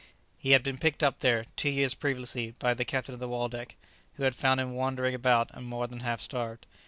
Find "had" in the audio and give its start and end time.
0.53-0.63, 4.23-4.33